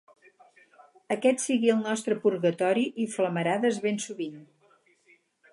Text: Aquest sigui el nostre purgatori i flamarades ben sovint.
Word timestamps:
Aquest 1.15 1.43
sigui 1.43 1.71
el 1.75 1.83
nostre 1.89 2.17
purgatori 2.25 2.89
i 3.05 3.07
flamarades 3.19 3.81
ben 3.87 4.03
sovint. 4.07 4.45